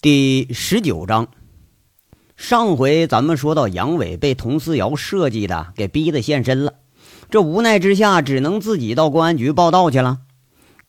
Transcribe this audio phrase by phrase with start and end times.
[0.00, 1.26] 第十九章，
[2.36, 6.74] 上回咱们说到杨伟被佟思瑶设计的给逼得现身了，
[7.30, 10.20] 这无奈之下只能自己到公安局报道去了。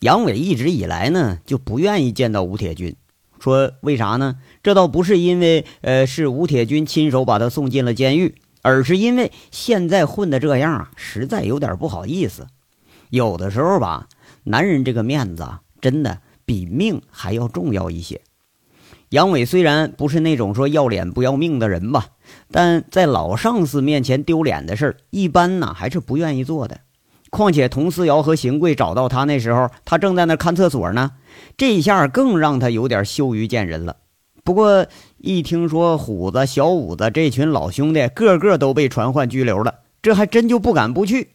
[0.01, 2.95] 杨伟一直以来呢就不愿意见到吴铁军，
[3.39, 4.35] 说为啥呢？
[4.61, 12.45] 这倒不是因为呃是吴铁军亲手把他送进了监狱，而是因为现在混的这样啊，实在有点不好意思。
[13.09, 14.07] 有的时候吧，
[14.43, 18.21] 男人这个面子啊，真的比命还要重要一些。
[19.09, 22.05] 杨伟虽然不是那种说要脸不要命的人吧，
[22.51, 26.81] 但在老上司面前丢脸的事儿，一般呢还是不愿意做的。
[27.31, 31.11] 况且佟思瑶和邢贵找到他那时候，他正在那看厕所呢，
[31.57, 33.97] 这一下更让他有点羞于见人了。
[34.43, 34.85] 不过
[35.17, 41.29] 一听说虎子、小五子这群老兄弟个个都被传唤拘留了，这还真就不敢不去。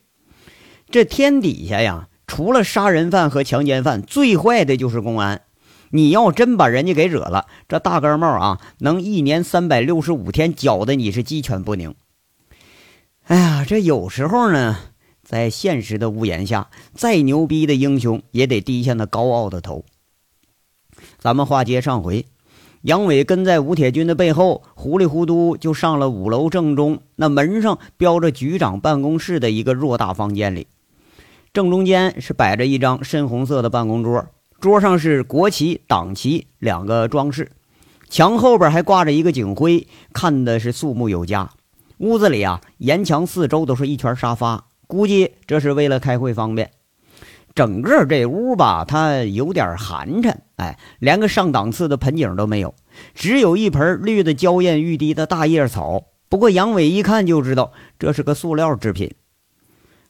[0.91, 5.43] 这天底下呀，除了杀人犯和强奸犯，最坏的就是公安。
[5.95, 11.95] 你要真把人家给惹了，这大盖帽啊，能一年三百六十五天搅得你是鸡犬不宁。
[13.27, 14.77] 哎呀，这有时候呢，
[15.23, 19.85] 在现实的屋檐下，再牛逼的英雄也得低下那高傲的头。
[21.21, 22.27] 咱们话接上回，
[22.83, 30.67] 杨伟跟在吴铁军的背后，糊里糊涂就上了五楼正中那门上标着局长办公室的一个偌大房间里，
[31.53, 34.27] 正中间是摆着一张深红色的办公桌。
[34.65, 37.53] 桌上是国旗、党旗两个装饰，
[38.09, 41.51] 墙后边还挂着一个警徽，看的是肃穆有加。
[41.99, 46.71] 屋子里啊，沿墙四周都是一圈沙发，估计这是为了开会方便。
[47.55, 52.75] 整个这屋吧，它有点寒碜，哎，连个上档次的盆景都没有，
[53.15, 56.05] 只有一盆绿的娇艳欲滴的大叶草。
[56.31, 59.15] 不过杨伟一看就知道这是个塑料制品。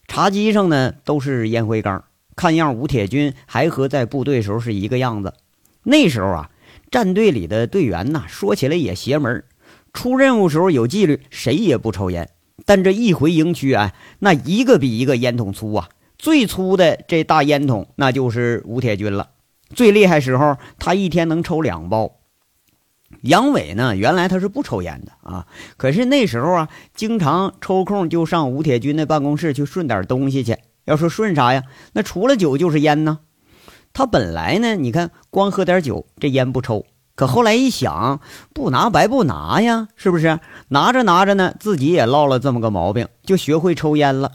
[0.07, 2.05] 茶几上呢，都是烟灰缸。
[2.35, 5.33] 看样，吴铁军还和在部队时候是一个样子。
[5.83, 6.49] 那时候啊，
[6.91, 9.43] 战队里的队员呐，说起来也邪门
[9.93, 12.29] 出任务时候有纪律，谁也不抽烟。
[12.65, 15.89] 但这一回营区啊，那一个比一个烟筒粗啊！
[16.17, 19.29] 最粗的这大烟筒，那就是吴铁军了。
[19.73, 22.19] 最厉害时候，他一天能抽两包。
[23.21, 30.57] 杨伟呢，原来他是不抽烟的啊，可是那时候啊，经常抽空就上吴铁军的办公室去顺点东西去。
[30.85, 31.63] 要说顺啥呀？
[31.93, 33.19] 那除了酒就是烟呢。
[33.93, 36.85] 他本来呢，你看光喝点酒，这烟不抽。
[37.15, 38.19] 可后来一想，
[38.53, 40.39] 不拿白不拿呀，是不是？
[40.67, 44.31] 拿着拿着呢，自己也落了这么个毛病，就学会抽烟了。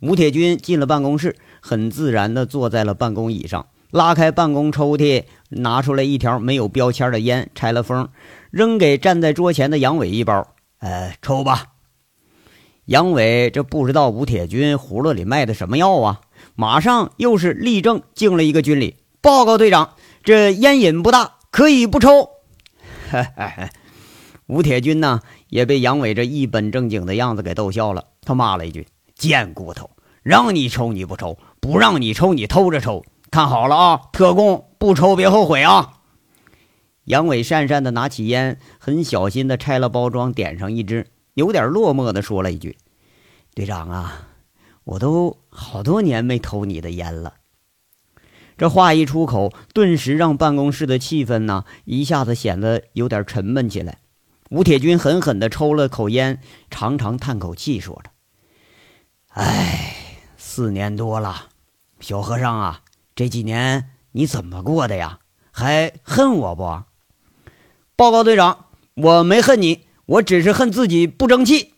[0.00, 8.08] 吴铁军进了办公室，很自然地坐在了办公椅上，拉开办公抽屉，拿出来一条没有标签的烟，拆了封，
[8.52, 10.54] 扔给站在桌前的杨伟一包。
[10.78, 11.73] 呃，抽吧。
[12.86, 16.20] 杨伟这不知道吴铁军葫芦里卖的什么药啊！
[16.54, 22.28] 马上又是立正敬了一个军礼，报告队长，这烟瘾不大，可以不抽。
[24.46, 28.86] 吴铁军呢也被杨伟这一本正经的样子给逗笑了，他骂了一句
[29.16, 29.88] ：“贱骨头，
[30.22, 36.00] 让你抽你不抽，不让你抽你偷着抽，看好了啊，特工不抽别后悔啊！”
[37.04, 41.06] 杨伟讪讪的拿起烟，很小心的拆了包装，点上一支。
[41.34, 42.78] 有点落寞的说了一句
[43.54, 44.28] ：“队长啊，
[44.84, 47.34] 我都好多年没偷你的烟了。”
[48.56, 53.98] 这话一出口，顿时让办公室的气氛呢一下子显得有点沉闷起来。
[54.50, 56.40] 吴铁军狠狠的抽了口烟，
[56.70, 58.10] 长长叹口气，说着
[59.34, 59.96] ：“哎，
[60.36, 61.48] 四年多了，
[61.98, 62.82] 小和尚啊，
[63.16, 65.18] 这几年你怎么过的呀？
[65.50, 66.84] 还恨我不？”
[67.96, 69.86] 报告队长，我没恨你。
[70.06, 71.72] 我只是恨自己不争气。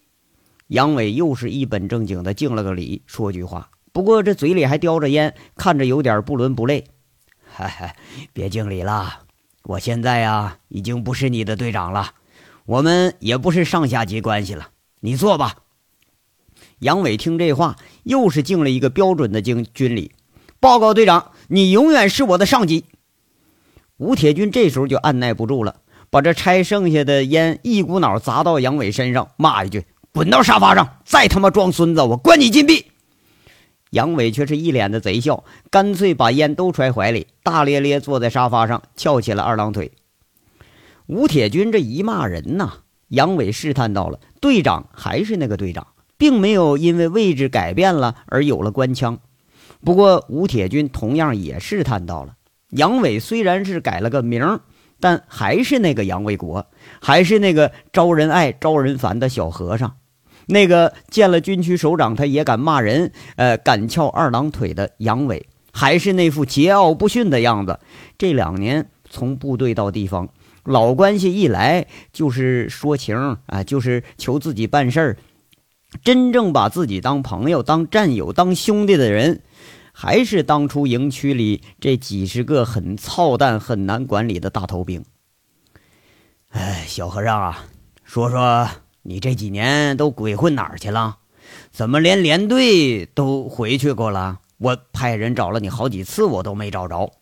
[0.69, 6.85] 杨伟又是一本正经的敬了个礼，说句话，不过这嘴里还叼着烟，看着有点不伦不类。
[7.45, 7.97] 嗨嗨，
[8.33, 9.21] 别敬礼了，
[9.63, 12.15] 我现在呀已经不是你的队长了，
[12.65, 14.71] 我们也不是上下级关系了。
[15.01, 15.59] 你坐吧。
[16.81, 20.13] 杨伟听这话，又是敬了一个标准的敬军礼。
[20.59, 22.87] 报告队长，你永远是我的上级。
[23.99, 25.81] 吴铁军这时候就按耐不住了。
[26.11, 30.99] 把这拆剩下的烟一股脑砸到杨伟身上，骂一句：“滚到沙发上！
[31.05, 32.87] 再他妈装孙子，我关你禁闭！”
[33.91, 39.93] 杨伟却是一脸的贼笑，干脆把烟都揣怀里，大咧咧坐在沙发上，翘起了二郎腿。
[41.07, 42.73] 吴铁军这一骂人呐，
[43.09, 45.87] 杨伟试探到了队长还是那个队长，
[46.17, 49.19] 并没有因为位置改变了而有了官腔。
[49.85, 52.35] 不过吴铁军同样也试探到了
[52.71, 54.61] 杨伟，虽然是改了个名儿。
[55.01, 56.67] 但还是那个杨卫国，
[57.01, 59.97] 还是那个招人爱、招人烦的小和尚，
[60.47, 67.79] 那个见了军区首长他也敢骂人、呃，敢翘二郎腿的杨伟，还是那副桀骜不驯的样子。
[68.17, 70.29] 这两年从部队到地方，
[70.65, 75.17] 老关系一来就是说情啊，就是求自己办事儿。
[76.03, 79.43] 真正把自己当朋友、当战友、当兄弟的人，
[79.99, 85.03] 还是当初营区里这几十个很操蛋、很难管理的大头兵。
[86.51, 87.65] 哎，小和尚啊，
[88.05, 88.69] 说说
[89.01, 91.17] 你这几年都鬼混哪儿去了？
[91.71, 94.41] 怎么连连队都回去过了？
[94.59, 97.15] 我派人找了你好几次，我都没找着。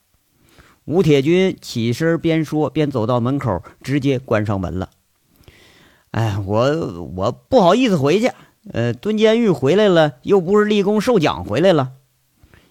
[0.84, 4.90] 吴铁军起身边说边走到门口，直接关上门了。
[6.10, 8.32] 哎，我我不好意思回去。
[8.72, 11.92] 呃，蹲监狱回来了，又不是立功受奖回来了。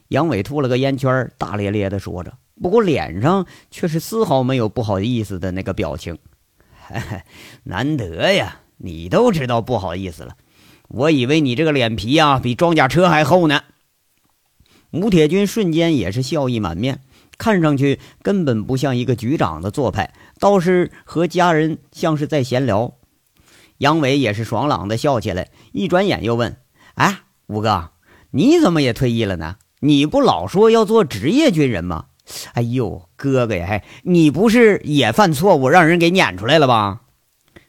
[0.10, 6.18] 杨伟吐了个烟圈，大咧咧的说着，不过脸上却是丝毫没有不好意思的那个表情。
[7.64, 10.36] 难得呀，你都知道不好意思了，
[10.90, 13.64] 我以为你这个脸皮啊比装甲车还厚呢。
[14.92, 17.02] 吴铁军瞬间也是笑意满面，
[17.40, 22.94] 看上去根本不像一个局长的做派，倒是和家人像是在闲聊。
[23.80, 26.58] 杨伟也是爽朗的笑起来，一转眼又问
[26.94, 27.90] ：“哎，吴哥，
[28.30, 29.56] 你怎么也退役了呢？
[29.84, 32.06] 你不老说要做职业军人吗
[32.56, 37.02] ？”“哎呦，哥哥呀，你不是也犯错误，让人给撵出来了吧？”“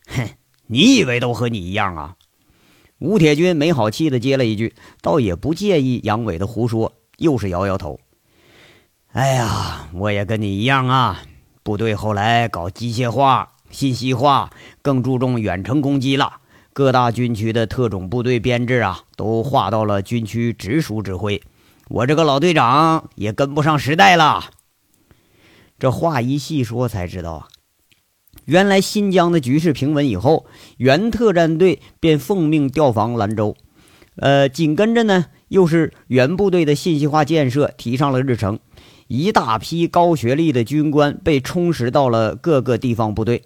[0.06, 0.28] 哼，
[0.68, 2.14] 你以为都和你一样啊？”
[3.00, 7.98] 吴铁军没好气的接了一句，倒也不介意杨伟的胡说，又是摇摇头
[9.10, 11.20] ：“哎呀，我也跟你一样啊，
[11.64, 14.50] 部队后来搞机械化。”信息化
[14.82, 16.34] 更注重远程攻击了，
[16.72, 21.42] 各大军区的特种部队编制啊，都划到了军区直属指挥。
[21.88, 24.50] 我这个老队长也跟不上时代了。
[25.78, 27.48] 这话一细说才知道啊，
[28.46, 30.46] 原来新疆的局势平稳以后，
[30.78, 33.56] 原特战队便奉命调防兰州，
[34.16, 38.60] 呃，紧跟着呢，又是原部队的信息化建设提上了日程，
[39.08, 43.42] 一大批高学历的军官被充实到了各个地方部队。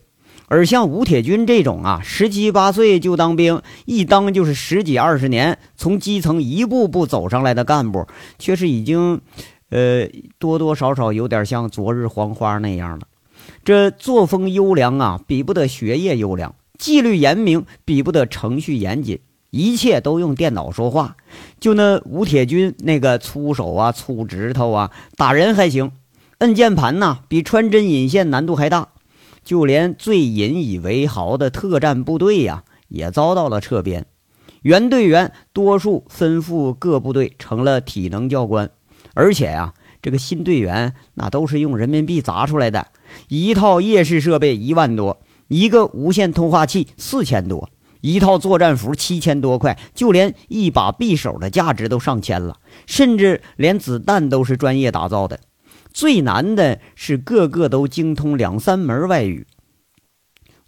[0.49, 8.07] 而像吴铁军这种啊，十七八岁就当兵，一当就是十几二十年，从基层一步步走上来的干部，
[8.39, 9.21] 却是已经，
[9.71, 10.09] 呃，
[10.39, 13.07] 多多少少有点像昨日黄花那样了。
[13.65, 19.21] 这作风优良啊，比不得学业优良；纪律严明，比不得程序严谨。
[19.51, 21.17] 一切都用电脑说话。
[21.59, 25.93] 就那吴铁军那个粗手啊、粗指头啊，打人还行，
[26.39, 28.89] 摁键盘呐，比穿针引线难度还大。
[29.49, 34.05] 就连最引以为豪的特战部队呀，也遭到了撤编，
[34.61, 38.69] 原队员多数分赴各部队，成了体能教官。
[39.15, 39.73] 而且呀，
[40.03, 42.89] 这个新队员那都是用人民币砸出来的，
[43.29, 47.71] 一套夜视设备一万多，一个无线通话器四千多，
[48.03, 55.41] 一套作战服七千多块，就连一把匕首的价值都上千了，甚至连子弹都是专业打造的。
[55.99, 59.49] 最难的是，个个都精通两三门外语。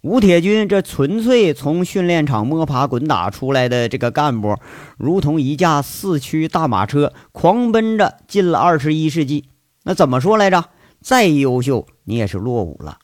[0.01, 4.57] 吴铁军这纯粹从训练场摸爬滚打出来的这个干部，
[4.97, 9.45] 如同一架四驱大马车，狂奔着进了二十一世纪。
[9.85, 10.65] 那怎么说来着？
[10.99, 12.97] 再优秀，你也是落伍了。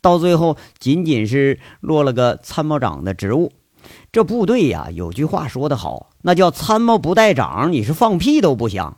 [0.00, 3.52] 到最后，仅仅是落了个参谋长的职务。
[4.10, 8.96] 这部队呀，有句话说得好，那叫“参谋不带长”，你是放屁都不响。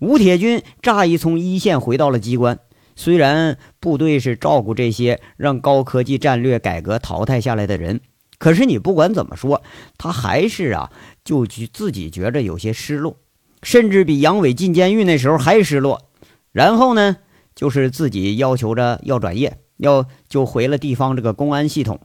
[0.00, 2.58] 吴铁军乍一从一线回到了机关，
[2.96, 8.00] 虽然部队是照顾这些让高科技战略改革淘汰下来的人，
[8.38, 9.62] 可是你不管怎么说，
[9.98, 10.90] 他还是啊，
[11.22, 13.18] 就觉自己觉着有些失落，
[13.62, 16.08] 甚至比杨伟进监狱那时候还失落。
[16.50, 17.18] 然后呢，
[17.54, 22.00] 就是自己要求着要转业，要就回了地方这个公安系统。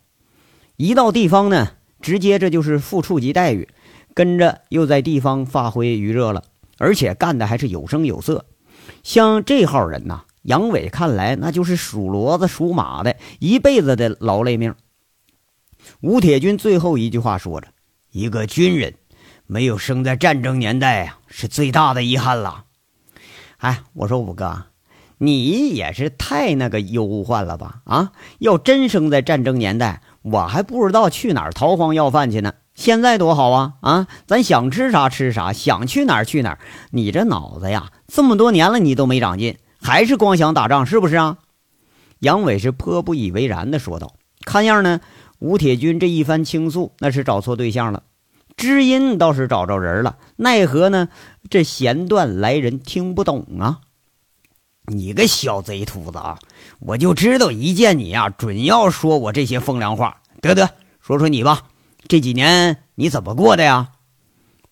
[0.75, 1.69] 一到地方呢，
[2.01, 3.69] 直接这就是副处级待遇，
[4.13, 6.43] 跟着又在地方发挥余热了。
[6.77, 8.46] 而且干的还是有声有色，
[9.03, 14.75] 像这号人呐，杨伟看来那就是属骡子属马的，一辈子的劳累命。
[16.01, 17.67] 吴铁军最后一句话说着
[18.12, 18.96] ：“一个军人
[19.46, 22.65] 没有生在战争年代啊，是最大的遗憾了。”
[23.58, 24.65] 哎，我说五哥，
[25.20, 27.82] 你也是太那个忧患了吧？
[27.86, 32.53] 啊，要真生在战争年代，我还不知道去哪儿逃荒要饭去呢。
[32.75, 33.74] 现在多好啊！
[33.79, 36.60] 啊，咱想吃啥吃啥，想去哪儿去哪儿。
[36.91, 41.38] 你这脑子呀，这么多年了你都没长进，还是光想打仗，是不是啊？
[42.20, 44.15] 杨伟是颇不以为然的说道
[44.46, 45.00] ：“看样呢，
[45.39, 48.03] 吴铁军这一番倾诉，那是找错对象了。
[48.58, 51.08] 知音倒是找着人了，奈何呢？
[51.50, 53.79] 这弦断来人听不懂啊！
[54.88, 56.39] 你个小贼秃子啊！
[56.79, 60.17] 我就知道一见你呀，准要说我这些风凉话。
[60.41, 61.63] 得得，说说你吧。”
[62.07, 63.91] 这几年你怎么过的呀？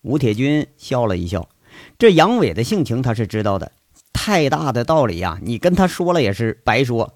[0.02, 1.48] 吴铁军笑了一笑，
[1.98, 3.72] 这杨伟的性情他是知道的，
[4.12, 7.14] 太大的道理呀，你跟他说了也是白说。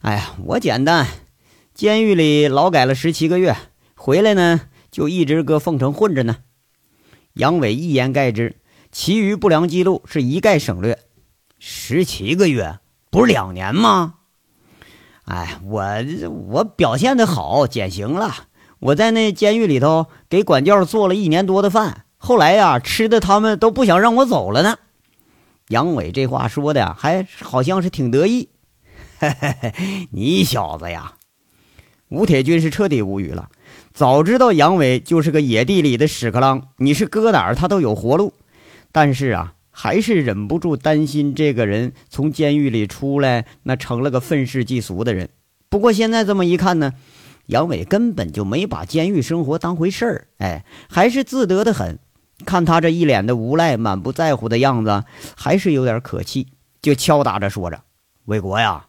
[0.00, 1.06] 哎呀，我简单，
[1.74, 3.56] 监狱里劳改了十七个月，
[3.94, 6.38] 回来呢就一直搁凤城混着呢。
[7.34, 8.56] 杨伟一言盖之，
[8.90, 10.98] 其余不良记录是一概省略。
[11.58, 12.78] 十七个月
[13.10, 14.14] 不是两年吗？
[15.26, 15.84] 哎，我
[16.48, 18.34] 我表现的好，减刑了。
[18.78, 24.78] 我在那监狱里头给管教做了一年多的饭，后来呀，吃的他们都不想让我走了呢。
[25.68, 28.50] 杨伟这话说的还好像是挺得意。
[29.18, 31.14] 嘿嘿嘿，你小子呀！
[32.08, 33.48] 吴铁军是彻底无语了。
[33.92, 38.34] 早知道杨伟就是个野地里的屎壳郎，你是搁哪儿他都有活路。
[38.92, 45.30] 但是啊，还是忍不住担心这个人从监狱里出来，那成了个愤世嫉俗的人。
[45.68, 46.92] 不过现在这么一看呢，
[47.46, 51.98] 杨伟根本就没把监狱生活当回事儿，哎，还是自得的很。
[52.44, 55.04] 看他这一脸的无赖、满不在乎的样子，
[55.36, 56.48] 还是有点可气，
[56.82, 57.80] 就敲打着说着
[58.26, 58.86] ：“魏国呀。”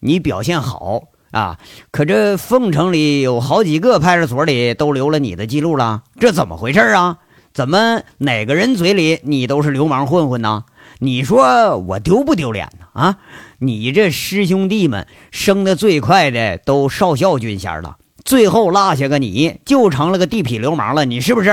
[0.00, 1.58] 你表现好啊，
[1.90, 7.18] 可这凤城里有好几个派出所里都留了你的记录了，这怎么回事啊？
[7.52, 10.64] 怎么哪个人嘴里你都是流氓混混呢？
[11.00, 12.85] 你说我丢不丢脸呢？
[12.96, 13.18] 啊，
[13.58, 21.50] 你这师兄弟们升的最快的都少校军衔了，最后落下个你就成了个地痞流氓了，你是不是？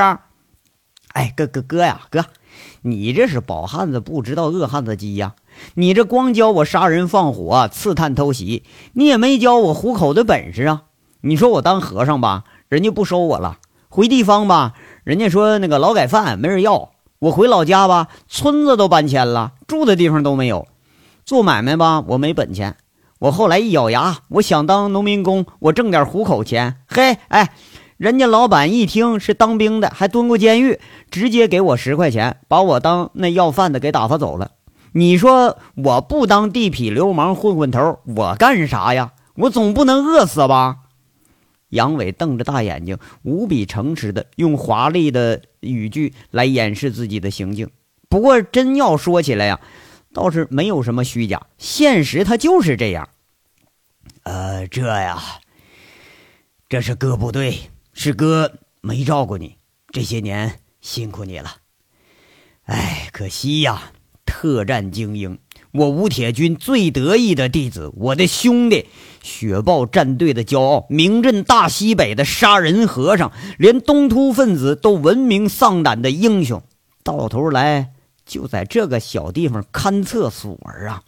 [1.09, 2.25] 哎，哥哥哥呀，哥，
[2.81, 5.33] 你这是饱汉子不知道饿汉子饥呀。
[5.75, 10.83] 你这光教我杀人放火、刺探偷袭，你也没教我糊口的本事啊！
[11.21, 13.57] 你说我当和尚吧，人家不收我了；
[13.89, 14.73] 回地方吧，
[15.03, 20.65] 人家说那个劳改犯没人要；我回老家吧，村子都搬迁了，住的地方都没有；
[21.25, 22.75] 做买卖吧，我没本钱。
[23.19, 26.77] 我后来一咬牙，我想当农民工，我挣点糊口钱。
[26.87, 27.53] 嘿，哎，
[27.95, 34.51] 人家老板一听是当兵的，还蹲过监狱，直接给我十块钱，把我当那要饭的给打发走了。
[34.91, 39.13] 你说我不当地痞流氓混混头，我干啥呀？
[39.35, 40.79] 我总不能饿死吧？
[41.69, 47.69] 杨伟瞪着大眼睛，无比诚实的用华丽的语句来掩饰自己的行径。
[48.09, 49.59] 不过真要说起来呀，
[50.13, 53.09] 倒是没有什么虚假，现实他就是这样。
[54.23, 55.21] 呃，这呀，
[56.69, 57.57] 这是哥不对，
[57.93, 59.57] 是哥没照顾你，
[59.91, 61.57] 这些年辛苦你了。
[62.65, 63.91] 哎，可惜呀。
[64.25, 65.37] 特战精英，
[65.71, 68.87] 我吴铁军最得意的弟子，我的兄弟，
[69.21, 76.63] 雪豹战队的骄傲，名震大西北的杀人和尚，连东突分子都闻名丧胆的英雄，
[77.03, 77.91] 到头来
[78.25, 81.03] 就在这个小地方看厕所儿啊！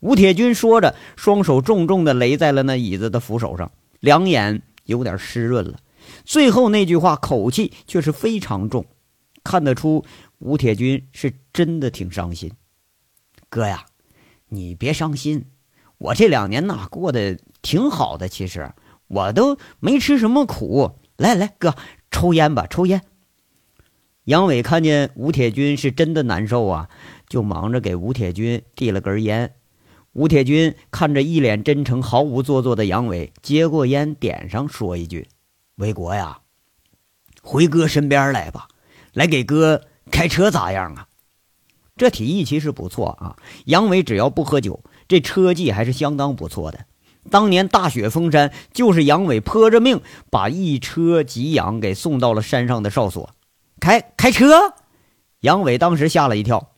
[0.00, 5.78] 吴铁军说着，双手重重地擂在了那椅子的扶手上，两眼有点湿润了。
[6.24, 8.84] 最后那句话口气却是非常重，
[9.44, 10.04] 看得出。
[10.38, 12.50] 吴铁军是真的挺伤心，
[13.48, 13.86] 哥呀，
[14.48, 15.46] 你别伤心，
[15.98, 18.72] 我这两年呐过得挺好的，其实
[19.06, 20.98] 我都没吃什么苦。
[21.16, 21.76] 来来，哥
[22.10, 23.02] 抽烟吧，抽烟。
[24.24, 26.88] 杨伟看见吴铁军是真的难受啊，
[27.28, 29.54] 就忙着给吴铁军递了根烟。
[30.12, 35.26] 吴铁军看着一脸真诚、毫无做作的杨伟，接过烟点上，说一句
[35.76, 36.38] ：“维国呀，
[37.42, 38.68] 回哥身边来吧，
[39.12, 41.08] 来给哥。”开车咋样啊？
[41.96, 43.36] 这提议其实不错啊。
[43.64, 46.86] 杨伟只要不喝酒，这车技还是相当不错的。
[47.30, 53.30] 当年大雪封山，就是杨伟泼着命把一车给养给送到了山上的哨所。
[53.82, 54.74] 开开车，
[55.40, 56.68] 杨伟当时吓了一跳。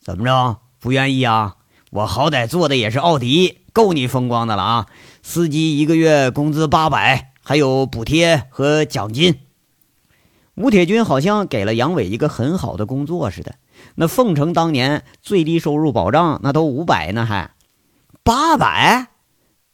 [0.00, 0.60] 怎么着？
[0.78, 1.56] 不愿意啊？
[1.90, 4.86] 我好歹坐的也是奥迪，够你风光的了啊！
[5.24, 9.40] 司机一个月工资八百，还有补贴和奖金。
[10.54, 13.56] 吴铁军好像给了杨伟一个很好的工作似的。
[13.96, 17.50] 那凤城当年最低收入保障那都五百呢，还
[18.22, 19.08] 八百？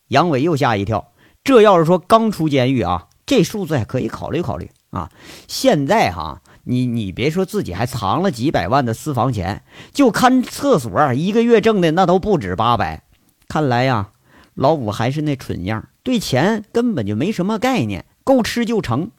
[0.07, 1.12] 杨伟又吓一跳。
[1.45, 5.11] 这要是说刚出监狱啊，这数字还可以考虑考虑啊。
[5.47, 6.40] 现在哈，
[6.71, 13.05] 你你别说自己还藏了几百万的私房钱，就看厕所，一个月挣的那都不止八百。
[13.49, 14.11] 看来呀，
[14.53, 19.11] 老五还是那蠢样，对钱根本就没什么概念，够吃就成。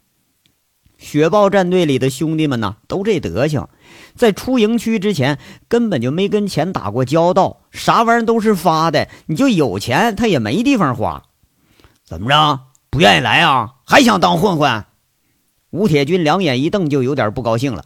[1.00, 3.68] 雪豹战队里的兄弟们呢，都这德行，
[4.14, 9.08] 在出营区之前根本就没跟钱打过交道，啥玩意都是发的。
[9.26, 11.24] 你就有钱，他也没地方花。
[12.06, 12.60] 怎么着？
[12.92, 13.76] 不愿意来啊？
[13.86, 14.86] 还想当混混？
[15.72, 17.84] 吴铁军两眼一瞪，就有点不高兴了。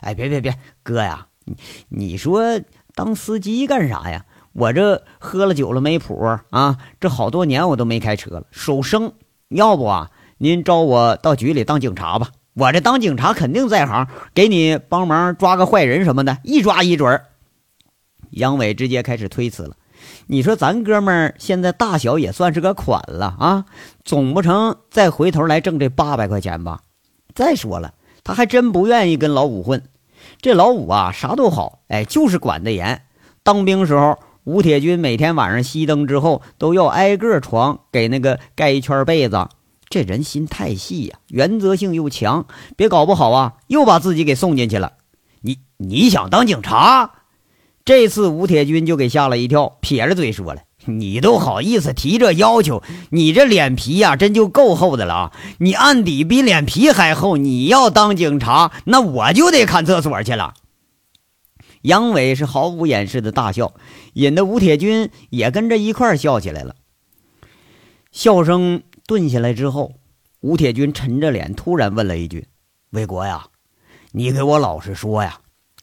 [0.00, 1.56] 哎，别别别，哥呀，你
[1.88, 2.60] 你说
[2.94, 4.24] 当司机干啥呀？
[4.52, 6.76] 我这喝了酒了没谱啊？
[6.98, 9.12] 这好多年我都没开车了，手生。
[9.48, 12.30] 要不啊，您招我到局里当警察吧。
[12.54, 17.22] 我这当警察肯定在行，给你帮忙抓个坏人什么的，一抓一准。
[18.30, 19.76] 杨伟直接开始推辞了，
[20.26, 23.64] 你说咱哥们儿现在大小也算是个款了啊，
[24.04, 26.80] 总不成再回头来挣这八百块钱吧？
[27.34, 27.94] 再说了，
[28.24, 29.82] 他还真不愿意跟老五混。
[30.40, 33.02] 这老五啊，啥都好，哎，就是管得严。
[33.42, 39.48] 当兵时候，吴铁军每天晚上熄灯之后，都要挨个床给那个盖一圈被子。
[39.88, 42.46] 这人心太细呀，原则性又强，
[42.76, 44.92] 别搞不好啊，又把自己给送进去了。
[45.40, 47.12] 你你想当警察？
[47.84, 52.82] 这次吴铁军就给吓了一跳，撇着嘴说了：“你都好意思提这要求？
[53.10, 55.32] 你这脸皮呀，真就够厚的了啊！
[55.58, 57.36] 你案底比脸皮还厚。
[57.36, 60.54] 你要当警察，那我就得看厕所去了。”
[61.82, 63.74] 杨伟是毫无掩饰的大笑，
[64.14, 66.76] 引得吴铁军也跟着一块笑起来了。
[68.10, 69.94] 笑声顿下来之后，
[70.40, 72.48] 吴铁军沉着脸，突然问了一句
[72.90, 73.46] ：“魏国呀，
[74.12, 75.40] 你给我老实说呀。”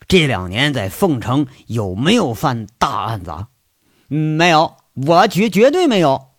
[0.08, 3.32] 这两年在凤城有没有犯大案子？
[3.32, 3.48] 啊？
[4.08, 4.76] 没有，
[5.06, 6.30] 我绝绝对没有。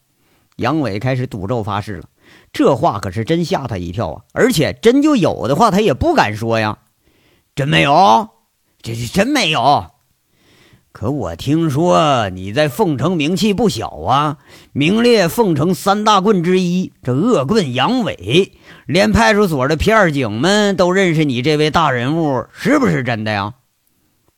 [0.56, 2.08] 杨伟开始赌咒发誓了，
[2.52, 4.24] 这话可是真吓他一跳啊！
[4.32, 6.78] 而且真就有的话，他也不敢说呀。
[7.54, 8.28] 真没有，
[8.82, 9.86] 这是真没有。
[10.90, 14.38] 可我听说你在凤城名气不小啊，
[14.72, 16.92] 名列凤城三大棍之一。
[17.04, 18.54] 这恶棍杨伟，
[18.86, 23.54] 连派出所的片警们都认识你这位大人物，是不是真的呀？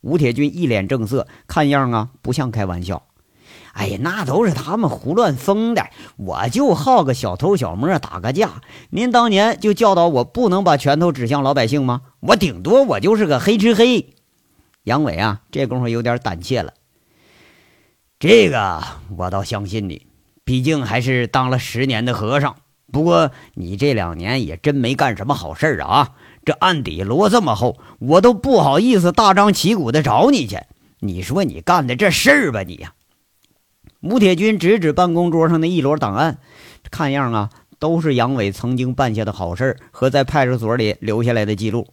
[0.02, 3.02] 吴铁军一脸正色，看样啊不像开玩笑。
[3.80, 8.60] 哎呀，那都是他们胡乱封的，我就好个小偷小摸，打个架。
[8.90, 12.02] 您当年就教导我不能把拳头指向老百姓吗？
[12.20, 14.10] 我顶多我就是个黑吃黑。
[14.82, 16.74] 杨伟啊，这功夫有点胆怯了。
[18.18, 18.82] 这个
[19.16, 20.06] 我倒相信你，
[20.44, 22.56] 毕竟还是当了十年的和尚。
[22.92, 26.10] 不过你这两年也真没干什么好事啊。
[26.44, 30.58] 这案底摞这么厚，我都不好意思大张旗鼓的找你去。
[30.98, 32.92] 你说你干的这事儿吧，你呀。
[34.02, 36.38] 吴铁军指指办公桌上的一摞档案，
[36.90, 41.86] 看样啊，都是杨伟曾经办下的好事和在派出所里留下来的记录。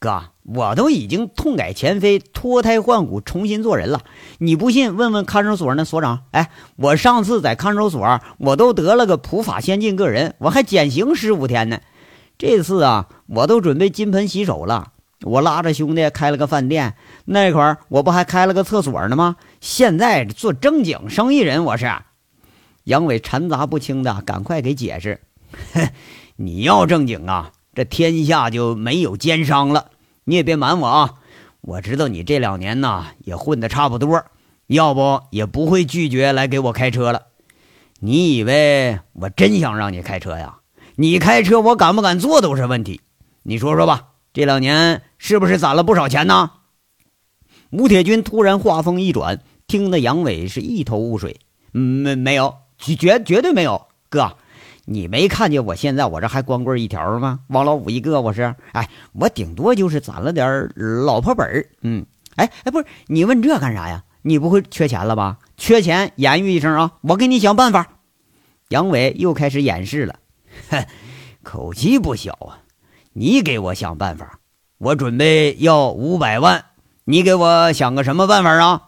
[0.00, 4.00] 哥，我都已经痛改前非，脱胎换骨，重新做人了。
[4.38, 6.24] 你不信，问问看守所那所长。
[6.32, 11.78] 哎，我上次在看守所，我都得了个普法先进个人，我还减刑十五天呢。
[12.36, 14.92] 这次啊，我都准备金盆洗手了。
[15.22, 16.94] 我拉着兄弟开了个饭店，
[17.30, 19.36] 那会儿我不还开了个厕所呢吗？
[19.60, 21.92] 现在做正经生意人，我是。
[22.84, 25.20] 杨伟掺杂不清的，赶快给解释。
[26.36, 29.90] 你要正经啊，这天下就没有奸商了。
[30.24, 31.14] 你也别瞒我啊，
[31.60, 34.24] 我知道你这两年呢也混得差不多，
[34.66, 37.24] 要不也不会拒绝来给我开车了。
[38.00, 40.60] 你以为我真想让你开车呀？
[40.96, 43.02] 你开车，我敢不敢坐都是问题。
[43.42, 46.52] 你说说吧，这两年是不是攒了不少钱呢？
[47.70, 51.38] 吴铁军突然话锋一转，听得杨伟是一头雾水。
[51.72, 53.86] 没没有，绝绝对没有。
[54.08, 54.36] 哥，
[54.86, 57.40] 你没看见我现在我这还光棍一条吗？
[57.48, 58.54] 王老五一个，我是。
[58.72, 61.66] 哎，我顶多就是攒了点老婆本儿。
[61.82, 64.04] 嗯，哎哎，不是，你问这干啥呀？
[64.22, 65.38] 你不会缺钱了吧？
[65.56, 67.86] 缺钱言语一声啊，我给你想办法。
[68.70, 70.18] 杨伟又开始演示了。
[70.70, 70.86] 哼，
[71.42, 72.64] 口气不小啊！
[73.12, 74.38] 你给我想办法，
[74.78, 76.64] 我准备要五百万，
[77.10, 78.82] 你给我想个什么办法啊？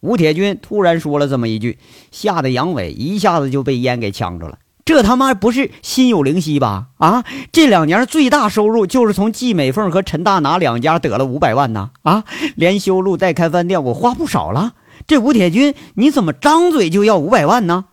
[0.00, 1.78] 吴铁军突然说了这么一句，
[2.10, 4.58] 吓得杨伟一下子就被烟给呛着了。
[4.84, 6.88] 这他妈不是心有灵犀吧？
[6.96, 11.92] 啊，这两年最大收入就是从季美凤和陈大拿两家得了五百万呢！
[12.02, 12.24] 啊，
[12.56, 14.72] 连修路带开饭店，我花不少了。
[15.06, 17.84] 这吴铁军，你怎么张嘴就要五百万呢？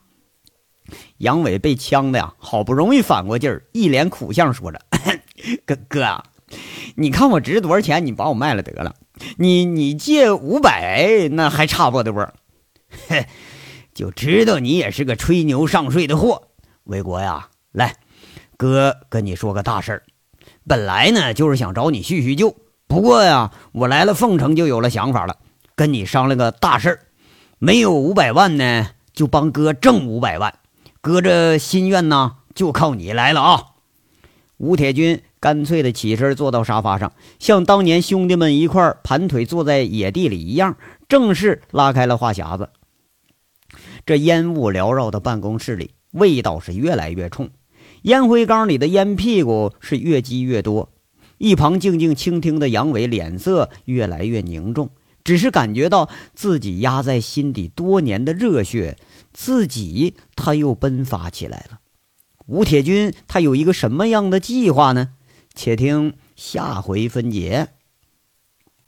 [1.19, 4.81] 杨伟被呛的呀，好不容易反过劲儿，一脸苦相说着
[5.67, 6.23] ：“哥哥，
[6.95, 8.03] 你看我值多少钱？
[8.07, 8.95] 你把我卖了得了。
[9.37, 12.33] 你你借五百，那还差不多。
[13.07, 13.27] 嘿，
[13.93, 16.49] 就知道你也是个吹牛上税的货。
[16.83, 17.95] 魏国呀，来，
[18.57, 20.03] 哥跟你说个大事儿。
[20.67, 22.55] 本来呢，就是想找你叙叙旧。
[22.87, 25.37] 不过呀，我来了凤城就有了想法了，
[25.75, 26.99] 跟你商量个大事儿。
[27.57, 30.59] 没有五百万呢，就帮哥挣五百万。”
[31.01, 33.63] 哥这心愿呢，就靠你来了啊！
[34.57, 40.75] 吴铁军干脆的起身坐到沙发上，像当年兄弟们一块盘腿坐在野地里一样，
[41.07, 42.69] 正式拉开了话匣子。
[44.07, 47.51] 这烟雾缭绕的办公室里，味道是越来越冲，
[48.01, 50.89] 烟灰缸里的烟屁股是越积越多。
[51.37, 54.89] 一旁静静倾听的杨伟脸色越来越凝重，
[55.23, 58.97] 只是感觉到自己压在心底多年的热血。
[59.31, 61.81] 自己他又奔发起来了。
[62.47, 65.09] 吴铁军他有一个什么样的计划呢？
[65.55, 67.74] 且听下回分解。